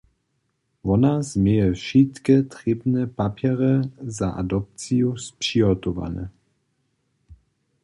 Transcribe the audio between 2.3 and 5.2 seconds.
trěbne papjerje za adopciju